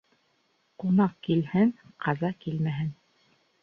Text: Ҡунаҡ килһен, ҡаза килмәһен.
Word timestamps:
Ҡунаҡ 0.85 1.13
килһен, 1.29 1.77
ҡаза 2.07 2.35
килмәһен. 2.45 2.95